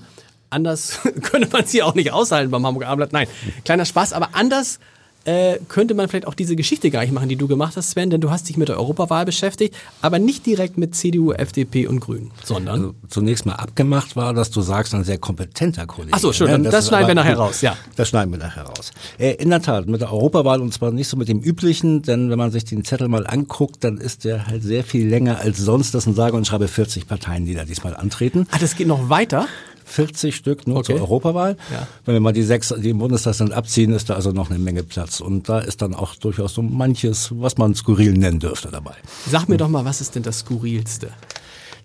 Anders 0.50 0.98
könnte 1.22 1.48
man 1.52 1.64
sie 1.66 1.82
auch 1.82 1.94
nicht 1.94 2.12
aushalten 2.12 2.50
beim 2.50 2.66
Hamburger 2.66 2.88
Abendblatt. 2.88 3.12
Nein, 3.12 3.28
kleiner 3.64 3.84
Spaß, 3.84 4.12
aber 4.12 4.30
anders 4.32 4.80
äh, 5.28 5.58
könnte 5.68 5.92
man 5.92 6.08
vielleicht 6.08 6.26
auch 6.26 6.34
diese 6.34 6.56
Geschichte 6.56 6.90
gar 6.90 7.02
nicht 7.02 7.12
machen, 7.12 7.28
die 7.28 7.36
du 7.36 7.46
gemacht 7.48 7.76
hast, 7.76 7.90
Sven, 7.90 8.08
denn 8.08 8.22
du 8.22 8.30
hast 8.30 8.48
dich 8.48 8.56
mit 8.56 8.68
der 8.68 8.78
Europawahl 8.78 9.26
beschäftigt, 9.26 9.76
aber 10.00 10.18
nicht 10.18 10.46
direkt 10.46 10.78
mit 10.78 10.94
CDU, 10.94 11.32
FDP 11.32 11.86
und 11.86 12.00
Grünen, 12.00 12.30
sondern... 12.42 12.74
Also 12.74 12.94
zunächst 13.08 13.44
mal 13.44 13.54
abgemacht 13.54 14.16
war, 14.16 14.32
dass 14.32 14.50
du 14.50 14.62
sagst, 14.62 14.94
ein 14.94 15.04
sehr 15.04 15.18
kompetenter 15.18 15.86
Kollege. 15.86 16.12
Ach 16.14 16.18
so, 16.18 16.32
schön, 16.32 16.50
ne? 16.50 16.62
das, 16.62 16.72
das 16.72 16.88
schneiden 16.88 17.08
wir 17.08 17.14
nachher 17.14 17.36
raus, 17.36 17.60
ja. 17.60 17.76
Das 17.96 18.08
schneiden 18.08 18.32
wir 18.32 18.38
nachher 18.38 18.62
raus. 18.62 18.90
Äh, 19.18 19.34
in 19.34 19.50
der 19.50 19.60
Tat, 19.60 19.86
mit 19.86 20.00
der 20.00 20.10
Europawahl 20.10 20.62
und 20.62 20.72
zwar 20.72 20.92
nicht 20.92 21.08
so 21.08 21.18
mit 21.18 21.28
dem 21.28 21.40
üblichen, 21.40 22.00
denn 22.00 22.30
wenn 22.30 22.38
man 22.38 22.50
sich 22.50 22.64
den 22.64 22.84
Zettel 22.84 23.08
mal 23.08 23.26
anguckt, 23.26 23.84
dann 23.84 23.98
ist 23.98 24.24
der 24.24 24.46
halt 24.46 24.62
sehr 24.62 24.82
viel 24.82 25.06
länger 25.06 25.40
als 25.40 25.58
sonst. 25.58 25.94
Das 25.94 26.04
sind 26.04 26.16
sage 26.16 26.36
und 26.36 26.46
schreibe 26.46 26.68
40 26.68 27.06
Parteien, 27.06 27.44
die 27.44 27.54
da 27.54 27.64
diesmal 27.64 27.94
antreten. 27.94 28.46
Ah, 28.50 28.58
das 28.58 28.76
geht 28.76 28.86
noch 28.86 29.10
weiter? 29.10 29.46
40 29.88 30.36
Stück 30.36 30.66
nur 30.66 30.78
okay. 30.78 30.92
zur 30.92 31.00
Europawahl. 31.00 31.56
Ja. 31.72 31.86
Wenn 32.04 32.14
wir 32.14 32.20
mal 32.20 32.32
die 32.32 32.42
sechs, 32.42 32.72
die 32.76 32.90
im 32.90 32.98
Bundestag 32.98 33.34
sind, 33.34 33.52
abziehen, 33.52 33.92
ist 33.92 34.10
da 34.10 34.14
also 34.14 34.32
noch 34.32 34.50
eine 34.50 34.58
Menge 34.58 34.82
Platz. 34.82 35.20
Und 35.20 35.48
da 35.48 35.58
ist 35.58 35.82
dann 35.82 35.94
auch 35.94 36.14
durchaus 36.14 36.54
so 36.54 36.62
manches, 36.62 37.30
was 37.32 37.56
man 37.56 37.74
skurril 37.74 38.12
nennen 38.12 38.38
dürfte 38.38 38.68
dabei. 38.70 38.94
Sag 39.28 39.48
mir 39.48 39.56
doch 39.56 39.68
mal, 39.68 39.84
was 39.84 40.00
ist 40.00 40.14
denn 40.14 40.22
das 40.22 40.40
Skurrilste? 40.40 41.10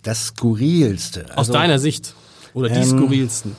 Das 0.04 0.28
Skurrilste. 0.28 1.26
Aus 1.32 1.38
also, 1.38 1.54
deiner 1.54 1.80
Sicht. 1.80 2.14
Oder 2.54 2.70
die 2.70 2.80
ähm, 2.80 2.86
skurrilsten. 3.00 3.56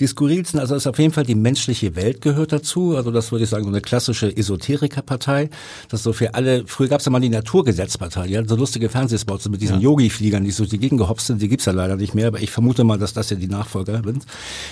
Die 0.00 0.08
skurrilsten, 0.08 0.58
also 0.58 0.74
ist 0.74 0.88
auf 0.88 0.98
jeden 0.98 1.12
Fall 1.12 1.24
die 1.24 1.36
menschliche 1.36 1.94
Welt 1.94 2.20
gehört 2.20 2.50
dazu. 2.50 2.96
Also 2.96 3.12
das 3.12 3.30
würde 3.30 3.44
ich 3.44 3.50
sagen, 3.50 3.62
so 3.62 3.70
eine 3.70 3.80
klassische 3.80 4.36
Esoterikerpartei. 4.36 5.50
Das 5.88 6.02
so 6.02 6.12
für 6.12 6.34
alle, 6.34 6.64
früher 6.66 6.88
gab 6.88 6.98
es 6.98 7.06
ja 7.06 7.12
mal 7.12 7.20
die 7.20 7.28
Naturgesetzpartei, 7.28 8.26
die 8.26 8.36
hatten 8.36 8.48
so 8.48 8.56
lustige 8.56 8.88
Fernsehspots 8.88 9.48
mit 9.48 9.62
diesen 9.62 9.76
ja. 9.76 9.82
Yogi-Fliegern, 9.82 10.42
die 10.42 10.50
so 10.50 10.64
die 10.64 10.78
Gegend 10.78 10.98
gehopst 10.98 11.28
sind, 11.28 11.40
die 11.40 11.48
gibt's 11.48 11.66
ja 11.66 11.72
leider 11.72 11.94
nicht 11.96 12.12
mehr, 12.12 12.26
aber 12.26 12.40
ich 12.40 12.50
vermute 12.50 12.82
mal, 12.82 12.98
dass 12.98 13.12
das 13.12 13.30
ja 13.30 13.36
die 13.36 13.46
Nachfolger 13.46 14.02
sind. 14.04 14.26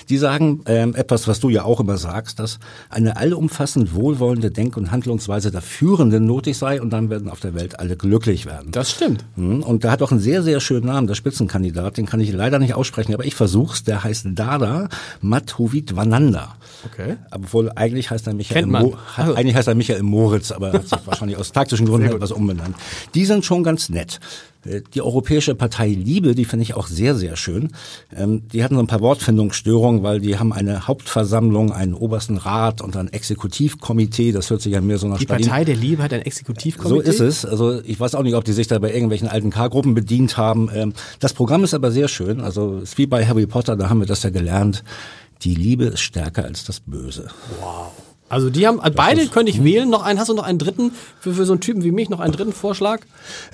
Die 0.09 0.19
sagen 0.19 0.62
ähm, 0.67 0.97
etwas, 0.97 1.29
was 1.29 1.38
du 1.38 1.50
ja 1.50 1.62
auch 1.62 1.79
immer 1.79 1.99
sagst, 1.99 2.41
dass 2.41 2.59
eine 2.91 3.17
allumfassend 3.17 3.95
wohlwollende 3.95 4.50
Denk- 4.50 4.76
und 4.76 4.91
Handlungsweise 4.91 5.52
der 5.52 5.62
Führenden 5.62 6.26
notig 6.26 6.59
sei 6.59 6.83
und 6.83 6.91
dann 6.91 7.11
werden 7.11 7.31
auf 7.31 7.38
der 7.38 7.55
Welt 7.55 7.79
alle 7.79 7.97
glücklich 7.97 8.45
werden. 8.45 8.73
Das 8.73 8.91
stimmt. 8.91 9.25
Hm, 9.37 9.62
und 9.62 9.85
der 9.85 9.93
hat 9.93 10.02
auch 10.02 10.11
einen 10.11 10.21
sehr, 10.21 10.43
sehr 10.43 10.59
schönen 10.59 10.87
Namen, 10.87 11.07
der 11.07 11.14
Spitzenkandidat, 11.14 11.97
den 11.97 12.07
kann 12.07 12.19
ich 12.19 12.33
leider 12.33 12.59
nicht 12.59 12.75
aussprechen, 12.75 13.14
aber 13.14 13.25
ich 13.25 13.37
versuch's, 13.37 13.85
der 13.85 14.02
heißt 14.02 14.26
Dada 14.35 14.88
Mathuvid 15.21 15.97
Vananda. 15.97 16.57
Okay. 16.85 17.16
Obwohl 17.31 17.71
eigentlich 17.75 18.11
heißt 18.11 18.26
er 18.26 18.35
Michael, 18.35 18.66
Mo 18.66 18.97
also. 19.16 19.35
eigentlich 19.35 19.54
heißt 19.54 19.69
er 19.69 19.75
Michael 19.75 20.02
Moritz, 20.02 20.50
aber 20.50 20.69
er 20.69 20.75
hat 20.75 20.88
sich 20.88 20.99
wahrscheinlich 21.07 21.38
aus 21.38 21.52
taktischen 21.52 21.87
Gründen 21.87 22.09
etwas 22.09 22.33
umbenannt. 22.33 22.76
Die 23.14 23.25
sind 23.25 23.45
schon 23.45 23.62
ganz 23.62 23.88
nett. 23.88 24.21
Äh, 24.64 24.83
die 24.95 25.02
Europäische 25.02 25.54
Partei 25.54 25.88
Liebe, 25.88 26.35
die 26.35 26.45
finde 26.45 26.62
ich 26.62 26.75
auch 26.75 26.87
sehr, 26.87 27.14
sehr 27.14 27.37
schön. 27.37 27.73
Ähm, 28.14 28.49
die 28.49 28.64
hatten 28.64 28.75
so 28.75 28.81
ein 28.81 28.87
paar 28.87 29.00
Wortfindungsstörungen, 29.00 30.02
weil 30.02 30.21
die 30.21 30.38
haben 30.38 30.52
eine 30.52 30.87
Hauptversammlung, 30.87 31.73
einen 31.73 31.95
obersten 31.95 32.37
Rat 32.37 32.81
und 32.81 32.97
ein 32.97 33.12
Exekutivkomitee. 33.12 34.33
Das 34.33 34.50
hört 34.50 34.62
sich 34.62 34.73
ja 34.73 34.81
mehr 34.81 34.99
so 34.99 35.09
nach 35.09 35.19
Die 35.19 35.25
Stalin. 35.25 35.47
Partei 35.47 35.64
der 35.64 35.76
Liebe 35.76 36.02
hat 36.02 36.12
ein 36.12 36.23
Exekutivkomitee? 36.23 37.11
So 37.11 37.11
ist 37.11 37.21
es. 37.21 37.45
Also 37.45 37.81
ich 37.85 37.99
weiß 37.99 38.14
auch 38.14 38.23
nicht, 38.23 38.35
ob 38.35 38.45
die 38.45 38.52
sich 38.52 38.66
da 38.66 38.78
bei 38.78 38.92
irgendwelchen 38.92 39.28
alten 39.28 39.50
K-Gruppen 39.50 39.95
bedient 39.95 40.37
haben. 40.37 40.71
Ähm, 40.75 40.92
das 41.21 41.33
Programm 41.33 41.64
ist 41.64 41.75
aber 41.75 41.90
sehr 41.90 42.09
schön. 42.09 42.40
Also 42.40 42.78
es 42.78 42.90
ist 42.90 42.99
wie 42.99 43.07
bei 43.07 43.26
Harry 43.26 43.47
Potter, 43.47 43.76
da 43.76 43.88
haben 43.88 44.00
wir 44.00 44.07
das 44.07 44.23
ja 44.23 44.31
gelernt. 44.31 44.85
Die 45.42 45.54
Liebe 45.54 45.87
ist 45.87 46.00
stärker 46.00 46.45
als 46.45 46.64
das 46.64 46.81
Böse. 46.81 47.28
Wow. 47.61 47.92
Also 48.32 48.48
die 48.48 48.66
haben, 48.66 48.80
das 48.82 48.94
beide 48.94 49.26
könnte 49.26 49.50
ich 49.50 49.58
hm. 49.58 49.64
wählen. 49.64 49.90
Noch 49.90 50.02
einen, 50.02 50.18
hast 50.18 50.30
du 50.30 50.34
noch 50.34 50.44
einen 50.44 50.58
dritten 50.58 50.92
für, 51.20 51.34
für 51.34 51.44
so 51.44 51.52
einen 51.52 51.60
Typen 51.60 51.84
wie 51.84 51.90
mich, 51.90 52.08
noch 52.08 52.18
einen 52.18 52.32
dritten 52.32 52.54
Vorschlag? 52.54 53.02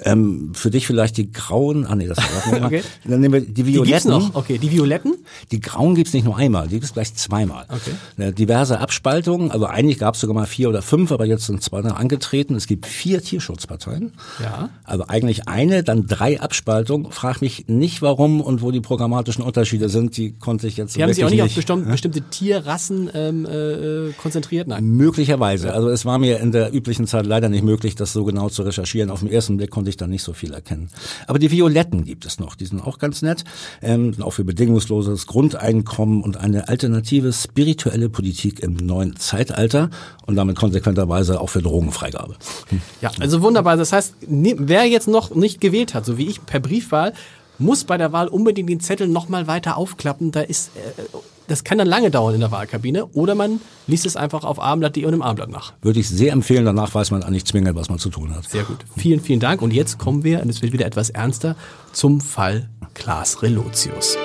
Ähm, 0.04 0.52
für 0.54 0.70
dich 0.70 0.86
vielleicht 0.86 1.16
die 1.16 1.32
grauen, 1.32 1.84
ah 1.84 1.96
nee, 1.96 2.06
das 2.06 2.18
war 2.18 2.64
okay. 2.64 2.84
Dann 3.04 3.20
nehmen 3.20 3.34
wir 3.34 3.40
die 3.40 3.66
violetten. 3.66 3.84
Die 3.84 3.90
gibt's 3.90 4.04
noch? 4.04 4.34
Okay, 4.36 4.58
die 4.58 4.70
violetten? 4.70 5.16
Die 5.50 5.60
grauen 5.60 5.96
gibt's 5.96 6.12
nicht 6.12 6.22
nur 6.24 6.36
einmal, 6.36 6.68
die 6.68 6.76
gibt's 6.76 6.92
gleich 6.92 7.12
zweimal. 7.14 7.66
Okay. 7.68 8.32
Diverse 8.32 8.78
Abspaltungen, 8.78 9.50
also 9.50 9.66
eigentlich 9.66 9.98
gab's 9.98 10.20
sogar 10.20 10.34
mal 10.34 10.46
vier 10.46 10.68
oder 10.68 10.80
fünf, 10.80 11.10
aber 11.10 11.24
jetzt 11.26 11.46
sind 11.46 11.60
zwei 11.60 11.78
angetreten. 11.78 12.54
Es 12.54 12.66
gibt 12.68 12.86
vier 12.86 13.20
Tierschutzparteien. 13.22 14.12
Ja. 14.40 14.70
Also 14.84 15.06
eigentlich 15.08 15.48
eine, 15.48 15.82
dann 15.82 16.06
drei 16.06 16.40
Abspaltungen. 16.40 17.10
Frag 17.10 17.40
mich 17.40 17.66
nicht 17.66 18.00
warum 18.00 18.40
und 18.40 18.62
wo 18.62 18.70
die 18.70 18.80
programmatischen 18.80 19.42
Unterschiede 19.42 19.88
sind, 19.88 20.16
die 20.16 20.32
konnte 20.32 20.68
ich 20.68 20.76
jetzt 20.76 20.94
Die 20.94 21.02
haben 21.02 21.12
sich 21.12 21.24
auch 21.24 21.30
nicht, 21.30 21.56
nicht 21.56 21.70
auf 21.70 21.84
bestimmte 21.84 22.20
Tierrassen 22.22 23.10
ähm, 23.12 23.44
äh, 23.44 24.12
konzentriert 24.12 24.67
Nein. 24.68 24.84
Möglicherweise. 24.84 25.72
Also 25.72 25.88
es 25.88 26.04
war 26.04 26.18
mir 26.18 26.40
in 26.40 26.52
der 26.52 26.74
üblichen 26.74 27.06
Zeit 27.06 27.24
leider 27.24 27.48
nicht 27.48 27.64
möglich, 27.64 27.94
das 27.94 28.12
so 28.12 28.24
genau 28.24 28.50
zu 28.50 28.62
recherchieren. 28.62 29.10
Auf 29.10 29.20
den 29.20 29.30
ersten 29.30 29.56
Blick 29.56 29.70
konnte 29.70 29.88
ich 29.88 29.96
da 29.96 30.06
nicht 30.06 30.22
so 30.22 30.34
viel 30.34 30.52
erkennen. 30.52 30.90
Aber 31.26 31.38
die 31.38 31.50
Violetten 31.50 32.04
gibt 32.04 32.26
es 32.26 32.38
noch. 32.38 32.54
Die 32.54 32.66
sind 32.66 32.86
auch 32.86 32.98
ganz 32.98 33.22
nett. 33.22 33.44
Ähm, 33.80 34.14
auch 34.20 34.32
für 34.32 34.44
bedingungsloses 34.44 35.26
Grundeinkommen 35.26 36.22
und 36.22 36.36
eine 36.36 36.68
alternative 36.68 37.32
spirituelle 37.32 38.10
Politik 38.10 38.60
im 38.60 38.74
neuen 38.74 39.16
Zeitalter 39.16 39.88
und 40.26 40.36
damit 40.36 40.56
konsequenterweise 40.56 41.40
auch 41.40 41.48
für 41.48 41.62
Drogenfreigabe. 41.62 42.36
Hm. 42.68 42.82
Ja, 43.00 43.10
also 43.20 43.40
wunderbar. 43.40 43.78
Das 43.78 43.92
heißt, 43.92 44.16
wer 44.20 44.84
jetzt 44.84 45.08
noch 45.08 45.34
nicht 45.34 45.62
gewählt 45.62 45.94
hat, 45.94 46.04
so 46.04 46.18
wie 46.18 46.26
ich 46.26 46.44
per 46.44 46.60
Briefwahl, 46.60 47.14
muss 47.58 47.84
bei 47.84 47.96
der 47.96 48.12
Wahl 48.12 48.28
unbedingt 48.28 48.68
den 48.68 48.80
Zettel 48.80 49.08
noch 49.08 49.28
mal 49.28 49.46
weiter 49.46 49.78
aufklappen. 49.78 50.30
Da 50.30 50.40
ist, 50.40 50.70
äh, 50.76 51.02
das 51.48 51.64
kann 51.64 51.78
dann 51.78 51.88
lange 51.88 52.10
dauern 52.10 52.34
in 52.34 52.40
der 52.40 52.50
Wahlkabine. 52.50 53.06
Oder 53.06 53.34
man 53.34 53.60
liest 53.86 54.06
es 54.06 54.16
einfach 54.16 54.44
auf 54.44 54.60
abendblatt.de 54.60 55.04
und 55.06 55.14
im 55.14 55.22
Abendblatt 55.22 55.50
nach. 55.50 55.72
Würde 55.82 55.98
ich 55.98 56.08
sehr 56.08 56.32
empfehlen. 56.32 56.64
Danach 56.64 56.94
weiß 56.94 57.10
man 57.10 57.22
eigentlich 57.22 57.44
zwingend, 57.46 57.74
was 57.74 57.88
man 57.88 57.98
zu 57.98 58.10
tun 58.10 58.34
hat. 58.34 58.48
Sehr 58.48 58.64
gut. 58.64 58.78
Vielen, 58.96 59.20
vielen 59.20 59.40
Dank. 59.40 59.62
Und 59.62 59.72
jetzt 59.72 59.98
kommen 59.98 60.22
wir, 60.24 60.42
und 60.42 60.48
es 60.48 60.62
wird 60.62 60.72
wieder 60.72 60.86
etwas 60.86 61.10
ernster, 61.10 61.56
zum 61.92 62.20
Fall 62.20 62.68
Klaas 62.94 63.42
Relotius. 63.42 64.16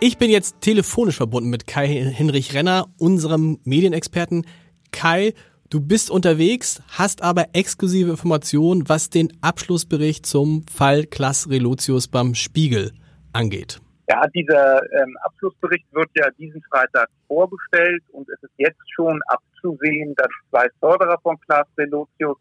Ich 0.00 0.18
bin 0.18 0.30
jetzt 0.30 0.60
telefonisch 0.60 1.16
verbunden 1.16 1.50
mit 1.50 1.66
Kai 1.66 1.88
Hinrich 1.88 2.54
Renner, 2.54 2.86
unserem 2.98 3.58
Medienexperten. 3.64 4.46
Kai, 4.92 5.34
Du 5.68 5.80
bist 5.80 6.10
unterwegs, 6.10 6.80
hast 6.86 7.22
aber 7.22 7.48
exklusive 7.52 8.10
Informationen, 8.10 8.88
was 8.88 9.10
den 9.10 9.32
Abschlussbericht 9.40 10.24
zum 10.24 10.64
Fall 10.72 11.06
Klaas 11.06 11.50
Relotius 11.50 12.06
beim 12.06 12.36
Spiegel 12.36 12.92
angeht. 13.32 13.80
Ja, 14.08 14.24
dieser 14.28 14.82
ähm, 14.92 15.16
Abschlussbericht 15.22 15.86
wird 15.92 16.08
ja 16.14 16.30
diesen 16.38 16.62
Freitag 16.62 17.08
vorgestellt 17.26 18.02
und 18.12 18.28
es 18.28 18.40
ist 18.42 18.52
jetzt 18.56 18.94
schon 18.94 19.20
abzusehen, 19.26 20.14
dass 20.16 20.28
zwei 20.50 20.68
Förderer 20.78 21.18
von 21.22 21.36
Klaas 21.40 21.66
Relotius, 21.76 22.38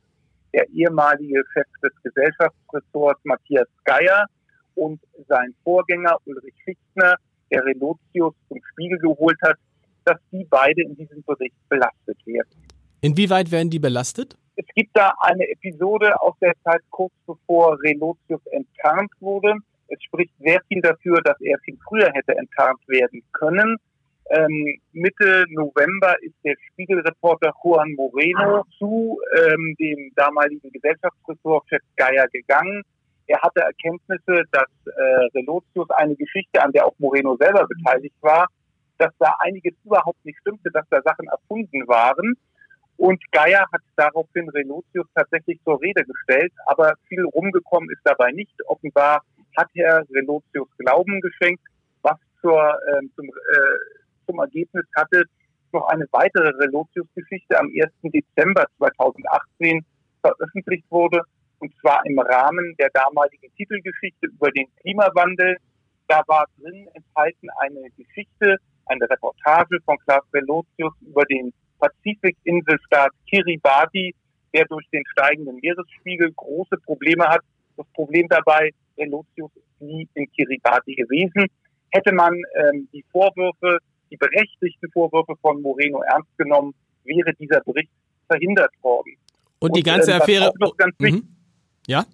der 0.53 0.69
ehemalige 0.69 1.41
Chef 1.53 1.65
des 1.81 1.91
Gesellschaftsressorts 2.03 3.19
Matthias 3.23 3.67
Geier 3.83 4.27
und 4.75 5.01
sein 5.27 5.55
Vorgänger 5.63 6.17
Ulrich 6.25 6.53
Fichtner, 6.63 7.15
der 7.51 7.65
Relotius 7.65 8.35
zum 8.47 8.61
Spiegel 8.71 8.99
geholt 8.99 9.37
hat, 9.41 9.57
dass 10.03 10.19
die 10.31 10.45
beide 10.47 10.83
in 10.83 10.95
diesem 10.95 11.23
Bericht 11.23 11.55
belastet 11.67 12.17
werden. 12.25 12.49
Inwieweit 13.01 13.51
werden 13.51 13.71
die 13.71 13.79
belastet? 13.79 14.37
Es 14.55 14.65
gibt 14.75 14.91
da 14.93 15.13
eine 15.19 15.49
Episode 15.49 16.19
aus 16.21 16.35
der 16.41 16.53
Zeit 16.63 16.81
kurz 16.89 17.13
bevor 17.25 17.77
Relotius 17.81 18.41
enttarnt 18.51 19.11
wurde. 19.19 19.55
Es 19.87 20.01
spricht 20.03 20.33
sehr 20.39 20.59
viel 20.67 20.81
dafür, 20.81 21.21
dass 21.23 21.39
er 21.41 21.57
viel 21.59 21.77
früher 21.87 22.11
hätte 22.13 22.35
enttarnt 22.35 22.79
werden 22.87 23.23
können. 23.33 23.77
Ähm, 24.29 24.79
Mitte 24.91 25.45
November 25.49 26.15
ist 26.23 26.33
der 26.43 26.55
Spiegelreporter 26.71 27.53
Juan 27.63 27.93
Moreno 27.93 28.63
zu 28.79 29.19
ähm, 29.37 29.75
dem 29.79 30.11
damaligen 30.15 30.71
Gesellschaftsressortchef 30.71 31.81
Geier 31.95 32.27
gegangen. 32.29 32.81
Er 33.27 33.39
hatte 33.41 33.61
Erkenntnisse, 33.61 34.43
dass 34.51 34.69
äh, 34.85 35.37
Relotius 35.37 35.89
eine 35.91 36.15
Geschichte, 36.15 36.61
an 36.63 36.71
der 36.71 36.87
auch 36.87 36.95
Moreno 36.97 37.35
selber 37.37 37.67
beteiligt 37.67 38.15
war, 38.21 38.47
dass 38.97 39.11
da 39.19 39.35
einiges 39.39 39.73
überhaupt 39.83 40.23
nicht 40.25 40.39
stimmte, 40.39 40.71
dass 40.71 40.85
da 40.89 41.01
Sachen 41.03 41.27
erfunden 41.27 41.87
waren. 41.87 42.35
Und 42.97 43.21
Geier 43.31 43.65
hat 43.71 43.81
daraufhin 43.95 44.49
Relotius 44.49 45.05
tatsächlich 45.13 45.59
zur 45.63 45.81
Rede 45.81 46.03
gestellt, 46.05 46.53
aber 46.65 46.93
viel 47.07 47.23
rumgekommen 47.25 47.89
ist 47.89 48.01
dabei 48.03 48.31
nicht. 48.31 48.53
Offenbar 48.67 49.21
hat 49.57 49.69
Herr 49.75 50.03
Relotius 50.09 50.67
Glauben 50.77 51.21
geschenkt, 51.21 51.63
was 52.01 52.17
zur, 52.41 52.59
äh, 52.61 53.01
zum, 53.15 53.25
äh, 53.25 53.77
zum 54.25 54.39
Ergebnis 54.39 54.85
hatte, 54.95 55.23
noch 55.71 55.87
eine 55.87 56.05
weitere 56.11 56.49
Relotius-Geschichte 56.49 57.59
am 57.59 57.67
1. 57.67 58.11
Dezember 58.11 58.65
2018 58.77 59.85
veröffentlicht 60.21 60.85
wurde, 60.89 61.21
und 61.59 61.73
zwar 61.81 62.05
im 62.05 62.17
Rahmen 62.19 62.75
der 62.79 62.89
damaligen 62.93 63.53
Titelgeschichte 63.55 64.27
über 64.27 64.51
den 64.51 64.67
Klimawandel. 64.81 65.57
Da 66.07 66.21
war 66.27 66.45
drin 66.59 66.87
enthalten 66.93 67.47
eine 67.59 67.89
Geschichte, 67.97 68.57
eine 68.85 69.09
Reportage 69.09 69.79
von 69.85 69.97
Klaas 69.99 70.23
Relotius 70.33 70.93
über 71.01 71.23
den 71.25 71.53
Pazifikinselstaat 71.79 73.11
Kiribati, 73.29 74.15
der 74.53 74.65
durch 74.65 74.87
den 74.91 75.03
steigenden 75.11 75.59
Meeresspiegel 75.61 76.31
große 76.33 76.77
Probleme 76.85 77.27
hat. 77.27 77.41
Das 77.77 77.87
Problem 77.93 78.27
dabei, 78.29 78.71
Relotius 78.97 79.51
ist 79.55 79.81
nie 79.81 80.07
in 80.13 80.31
Kiribati 80.31 80.95
gewesen. 80.95 81.47
Hätte 81.91 82.13
man 82.13 82.33
ähm, 82.33 82.87
die 82.93 83.03
Vorwürfe, 83.11 83.79
die 84.11 84.17
berechtigten 84.17 84.91
Vorwürfe 84.91 85.35
von 85.41 85.61
Moreno 85.61 86.01
ernst 86.01 86.37
genommen, 86.37 86.73
wäre 87.03 87.33
dieser 87.35 87.61
Bericht 87.61 87.91
verhindert 88.27 88.71
worden. 88.81 89.15
Und 89.59 89.75
die 89.75 89.83
ganze 89.83 90.11
äh, 90.11 90.15
Affäre. 90.15 90.51
Ganz 90.77 90.95
wichtig, 90.99 91.23
mhm. 91.23 91.35
Ja? 91.87 92.05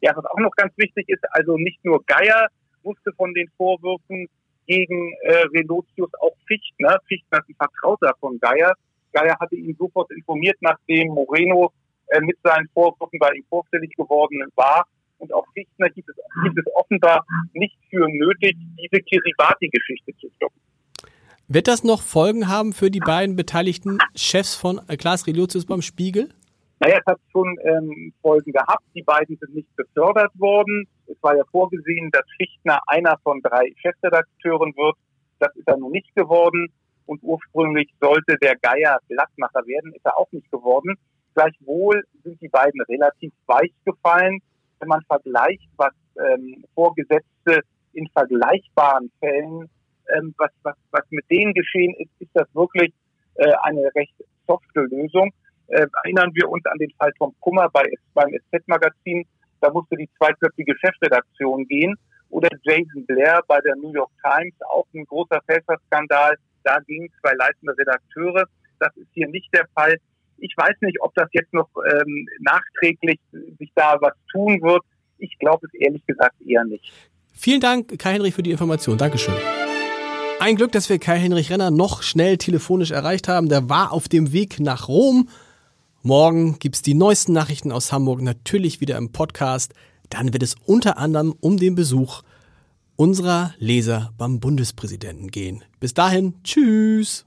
Ja, 0.00 0.12
was 0.14 0.24
auch 0.26 0.38
noch 0.38 0.54
ganz 0.56 0.72
wichtig 0.76 1.08
ist, 1.08 1.24
also 1.30 1.56
nicht 1.56 1.84
nur 1.84 2.02
Geier 2.04 2.48
wusste 2.82 3.12
von 3.16 3.34
den 3.34 3.48
Vorwürfen 3.56 4.28
gegen 4.66 5.14
äh, 5.22 5.44
Relotius, 5.54 6.10
auch 6.20 6.36
Fichtner. 6.46 6.98
Fichtner 7.08 7.38
ist 7.38 7.48
ein 7.48 7.54
Vertrauter 7.56 8.14
von 8.20 8.38
Geier 8.38 8.74
Geier 9.16 9.36
hatte 9.40 9.56
ihn 9.56 9.74
sofort 9.78 10.10
informiert, 10.10 10.56
nachdem 10.60 11.08
Moreno 11.08 11.72
äh, 12.08 12.20
mit 12.20 12.36
seinen 12.42 12.68
Vorwürfen 12.74 13.18
bei 13.18 13.32
ihm 13.32 13.44
vorstellig 13.48 13.90
geworden 13.96 14.42
war. 14.54 14.86
Und 15.18 15.32
auch 15.32 15.46
Fichtner 15.54 15.88
hielt 15.94 16.06
es, 16.08 16.16
hielt 16.42 16.58
es 16.58 16.74
offenbar 16.74 17.24
nicht 17.52 17.76
für 17.90 18.06
nötig, 18.08 18.56
diese 18.78 19.02
Kiribati-Geschichte 19.02 20.12
zu 20.18 20.28
stoppen. 20.36 20.60
Wird 21.48 21.68
das 21.68 21.84
noch 21.84 22.02
Folgen 22.02 22.48
haben 22.48 22.72
für 22.72 22.90
die 22.90 23.00
beiden 23.00 23.36
beteiligten 23.36 23.98
Chefs 24.14 24.56
von 24.56 24.80
Klaas 24.98 25.26
Relotius 25.26 25.64
beim 25.64 25.80
Spiegel? 25.80 26.30
Naja, 26.80 26.98
es 26.98 27.06
hat 27.06 27.20
schon 27.32 27.56
ähm, 27.64 28.12
Folgen 28.20 28.52
gehabt. 28.52 28.84
Die 28.94 29.02
beiden 29.02 29.38
sind 29.38 29.54
nicht 29.54 29.76
befördert 29.76 30.32
worden. 30.38 30.86
Es 31.06 31.16
war 31.22 31.36
ja 31.36 31.44
vorgesehen, 31.50 32.10
dass 32.10 32.24
Fichtner 32.36 32.80
einer 32.86 33.16
von 33.22 33.40
drei 33.42 33.72
Chefredakteuren 33.80 34.74
wird. 34.76 34.96
Das 35.38 35.54
ist 35.56 35.66
er 35.68 35.78
nun 35.78 35.92
nicht 35.92 36.14
geworden. 36.14 36.68
Und 37.06 37.22
ursprünglich 37.22 37.88
sollte 38.00 38.36
der 38.42 38.56
Geier 38.56 38.98
Blattmacher 39.08 39.64
werden, 39.66 39.94
ist 39.94 40.04
er 40.04 40.18
auch 40.18 40.30
nicht 40.32 40.50
geworden. 40.50 40.96
Gleichwohl 41.34 42.02
sind 42.24 42.40
die 42.40 42.48
beiden 42.48 42.80
relativ 42.82 43.32
weich 43.46 43.72
gefallen. 43.84 44.40
Wenn 44.78 44.88
man 44.88 45.02
vergleicht, 45.02 45.68
was 45.76 45.92
ähm, 46.18 46.64
Vorgesetzte 46.74 47.62
in 47.92 48.08
vergleichbaren 48.08 49.10
Fällen, 49.20 49.68
ähm, 50.14 50.34
was, 50.38 50.50
was, 50.62 50.76
was 50.90 51.04
mit 51.10 51.24
denen 51.30 51.54
geschehen 51.54 51.94
ist, 51.98 52.10
ist 52.18 52.30
das 52.34 52.46
wirklich 52.54 52.92
äh, 53.34 53.52
eine 53.62 53.90
recht 53.94 54.14
softe 54.46 54.80
Lösung. 54.82 55.32
Äh, 55.68 55.86
erinnern 56.04 56.30
wir 56.34 56.48
uns 56.48 56.64
an 56.66 56.78
den 56.78 56.90
Fall 56.92 57.12
Tom 57.18 57.34
Kummer 57.40 57.68
bei, 57.72 57.84
beim 58.14 58.30
SZ-Magazin. 58.30 59.26
Da 59.60 59.70
musste 59.70 59.96
die 59.96 60.08
zweiköpfige 60.18 60.74
Chefredaktion 60.78 61.66
gehen. 61.66 61.96
Oder 62.30 62.48
Jason 62.62 63.06
Blair 63.06 63.40
bei 63.46 63.60
der 63.60 63.76
New 63.76 63.92
York 63.92 64.10
Times, 64.22 64.54
auch 64.68 64.86
ein 64.94 65.04
großer 65.04 65.40
Fälscherskandal. 65.46 66.36
Da 66.64 66.78
gingen 66.80 67.08
zwei 67.20 67.32
leitende 67.34 67.76
Redakteure. 67.78 68.44
Das 68.80 68.94
ist 68.96 69.08
hier 69.14 69.28
nicht 69.28 69.52
der 69.54 69.66
Fall. 69.74 69.96
Ich 70.38 70.54
weiß 70.56 70.76
nicht, 70.80 71.00
ob 71.00 71.14
das 71.14 71.28
jetzt 71.32 71.52
noch 71.52 71.68
ähm, 71.76 72.28
nachträglich 72.40 73.18
sich 73.58 73.70
da 73.74 73.96
was 74.00 74.12
tun 74.30 74.60
wird. 74.62 74.82
Ich 75.18 75.38
glaube 75.38 75.66
es 75.66 75.74
ehrlich 75.74 76.04
gesagt 76.06 76.34
eher 76.46 76.64
nicht. 76.64 76.92
Vielen 77.32 77.60
Dank, 77.60 77.98
Kai-Henrich, 77.98 78.34
für 78.34 78.42
die 78.42 78.50
Information. 78.50 78.98
Dankeschön. 78.98 79.34
Ein 80.38 80.56
Glück, 80.56 80.72
dass 80.72 80.88
wir 80.88 80.98
Kai-Henrich 80.98 81.50
Renner 81.50 81.70
noch 81.70 82.02
schnell 82.02 82.36
telefonisch 82.36 82.90
erreicht 82.90 83.28
haben. 83.28 83.48
Der 83.48 83.68
war 83.68 83.92
auf 83.92 84.08
dem 84.08 84.32
Weg 84.32 84.60
nach 84.60 84.88
Rom. 84.88 85.28
Morgen 86.02 86.58
gibt's 86.58 86.82
die 86.82 86.94
neuesten 86.94 87.32
Nachrichten 87.32 87.72
aus 87.72 87.92
Hamburg 87.92 88.20
natürlich 88.20 88.80
wieder 88.80 88.96
im 88.96 89.12
Podcast. 89.12 89.74
Dann 90.10 90.32
wird 90.32 90.42
es 90.42 90.54
unter 90.66 90.98
anderem 90.98 91.34
um 91.40 91.56
den 91.56 91.74
Besuch 91.74 92.22
unserer 92.96 93.54
Leser 93.58 94.12
beim 94.16 94.40
Bundespräsidenten 94.40 95.30
gehen. 95.30 95.64
Bis 95.80 95.94
dahin, 95.94 96.34
tschüss. 96.42 97.26